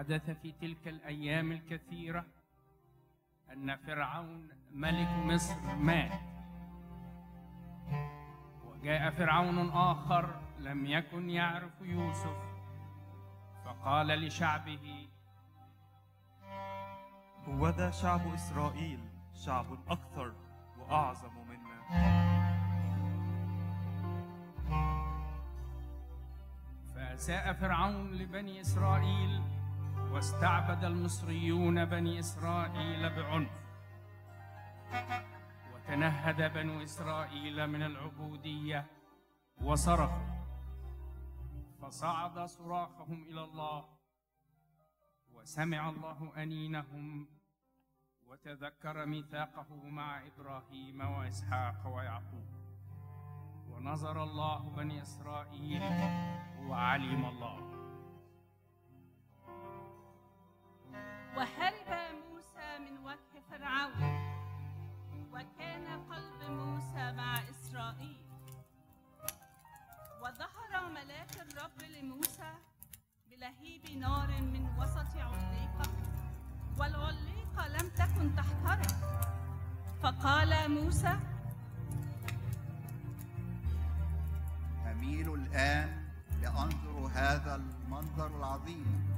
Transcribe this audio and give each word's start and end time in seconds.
حدث 0.00 0.30
في 0.30 0.52
تلك 0.52 0.88
الأيام 0.88 1.52
الكثيرة 1.52 2.24
أن 3.52 3.76
فرعون 3.76 4.48
ملك 4.72 5.08
مصر 5.08 5.76
مات. 5.76 6.20
وجاء 8.64 9.10
فرعون 9.10 9.70
آخر 9.70 10.40
لم 10.58 10.86
يكن 10.86 11.30
يعرف 11.30 11.80
يوسف 11.80 12.36
فقال 13.64 14.06
لشعبه 14.06 15.08
هو 17.48 17.68
ذا 17.68 17.90
شعب 17.90 18.34
إسرائيل 18.34 19.00
شعب 19.34 19.66
أكثر 19.88 20.32
وأعظم 20.78 21.32
منا. 21.48 21.80
فأساء 26.94 27.52
فرعون 27.52 28.12
لبني 28.12 28.60
إسرائيل 28.60 29.59
واستعبد 30.10 30.84
المصريون 30.84 31.84
بني 31.84 32.18
إسرائيل 32.18 33.10
بعنف. 33.10 33.50
وتنهد 35.74 36.52
بنو 36.52 36.82
إسرائيل 36.82 37.66
من 37.66 37.82
العبودية 37.82 38.86
وصرخوا. 39.62 40.40
فصعد 41.82 42.38
صراخهم 42.38 43.22
إلى 43.22 43.44
الله. 43.44 43.84
وسمع 45.32 45.90
الله 45.90 46.32
أنينهم. 46.36 47.28
وتذكر 48.26 49.06
ميثاقه 49.06 49.74
مع 49.84 50.26
إبراهيم 50.26 51.00
وإسحاق 51.00 51.86
ويعقوب. 51.86 52.48
ونظر 53.70 54.22
الله 54.22 54.70
بني 54.76 55.02
إسرائيل 55.02 55.82
وعلم 56.68 57.24
الله. 57.24 57.79
وهرب 61.36 61.90
موسى 62.28 62.78
من 62.78 62.98
وجه 63.04 63.42
فرعون 63.50 64.02
وكان 65.32 65.86
قلب 66.10 66.50
موسى 66.50 67.12
مع 67.12 67.38
إسرائيل. 67.50 68.20
وظهر 70.22 70.88
ملاك 70.88 71.34
الرب 71.36 71.82
لموسى 71.82 72.52
بلهيب 73.30 73.98
نار 73.98 74.28
من 74.28 74.78
وسط 74.78 75.16
عليقة 75.16 75.90
والعليقة 76.78 77.68
لم 77.68 77.88
تكن 77.88 78.34
تحترق. 78.36 78.96
فقال 80.02 80.70
موسى 80.70 81.16
أميل 84.90 85.34
الآن 85.34 86.04
لأنظر 86.42 87.10
هذا 87.14 87.54
المنظر 87.54 88.38
العظيم 88.38 89.10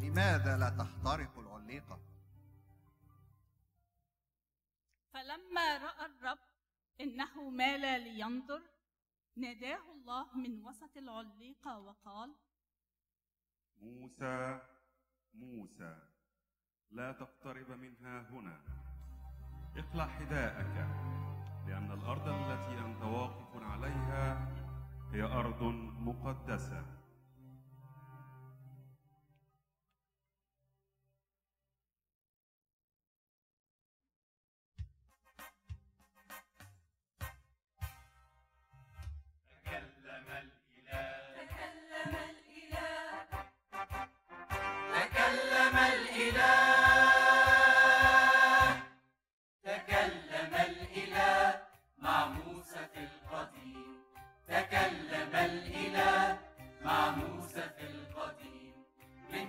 لماذا 0.00 0.56
لا 0.56 0.68
تحترق 0.68 1.30
العليقة؟ 1.68 2.00
فلما 5.12 5.76
رأى 5.78 6.06
الرب 6.06 6.38
إنه 7.00 7.50
مال 7.50 7.80
لينظر 8.00 8.62
ناداه 9.36 9.92
الله 9.92 10.36
من 10.36 10.64
وسط 10.66 10.96
العليقة 10.96 11.78
وقال 11.78 12.34
موسى 13.80 14.60
موسى 15.34 15.98
لا 16.90 17.12
تقترب 17.12 17.70
منها 17.70 18.20
هنا 18.30 18.60
اخلع 19.76 20.06
حذاءك 20.06 20.76
لأن 21.68 21.92
الأرض 21.92 22.28
التي 22.28 22.78
أنت 22.86 23.02
واقف 23.02 23.62
عليها 23.62 24.48
هي 25.12 25.22
أرض 25.22 25.62
مقدسة 26.00 26.97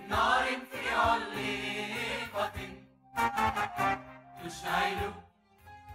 نار 0.09 0.45
في 0.71 0.89
عليقة 0.89 2.51
تشعل 4.43 5.11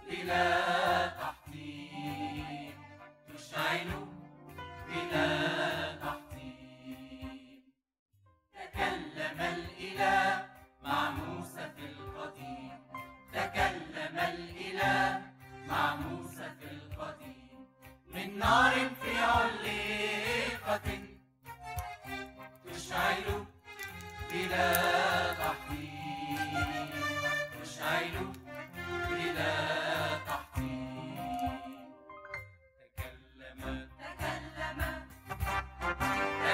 بلا 0.09 1.07
تحطيم 1.07 2.73
تشعل 3.27 3.89
بلا 4.87 5.34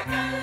American 0.05 0.41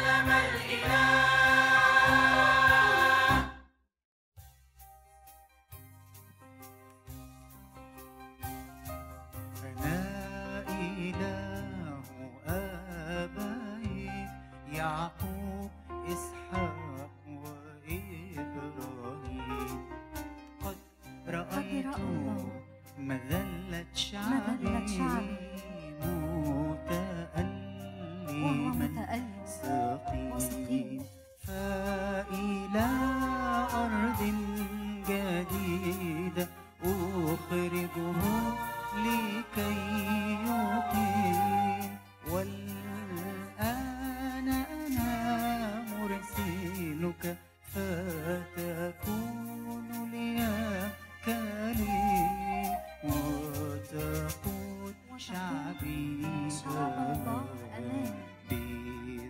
شعبي 55.30 56.50
شعب 56.50 56.98
الله 57.12 57.46
أمام 57.78 58.14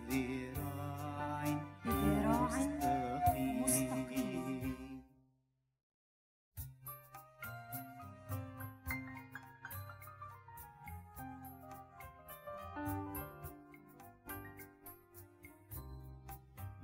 بذراع 0.08 1.44
بذراع 1.86 2.54
مستقيم. 3.38 4.76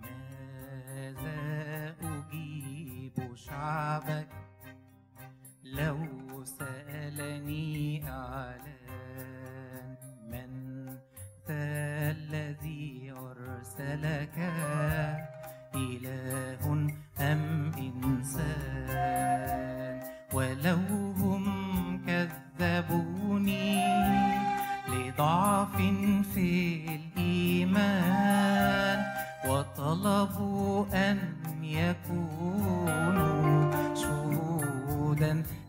ماذا 0.02 1.42
أجيب 2.02 3.18
شعبك 3.36 4.35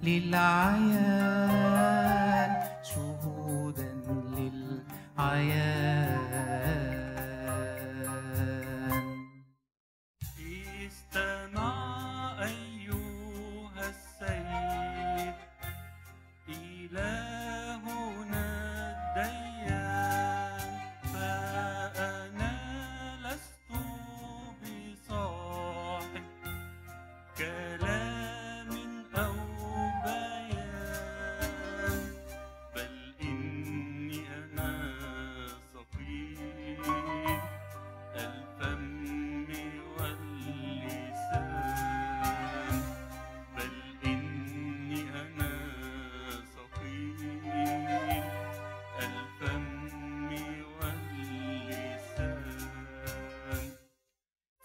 lilaya 0.06 1.55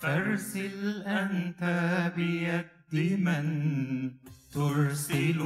فارسل 0.02 1.04
أنت 1.06 1.62
بيد 2.16 2.66
من 3.20 4.12
ترسل 4.54 5.40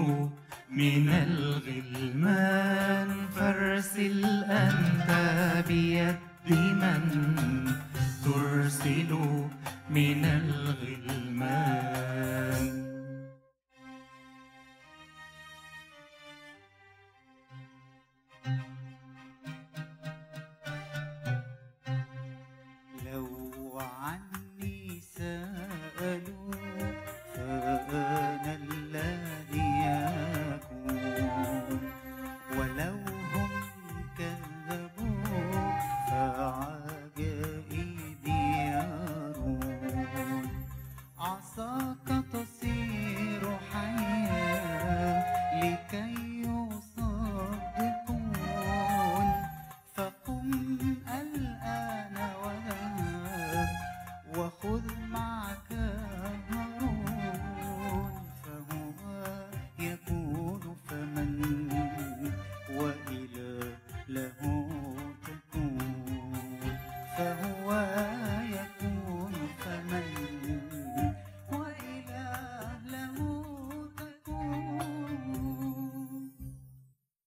من 0.71 1.09
الغلمان. 1.09 3.09
فارسل 3.35 4.25
أنت 4.43 5.09
بيد 5.67 6.15
من 6.81 7.03
ترسل 8.25 9.11
من 9.89 10.25
الغلمان. 10.25 11.14
يكون 64.14 64.14
فمن 64.14 64.14
وإله 64.14 64.14
له 64.14 64.53